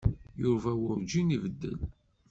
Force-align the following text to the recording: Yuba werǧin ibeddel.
Yuba 0.41 0.71
werǧin 0.81 1.29
ibeddel. 1.35 1.79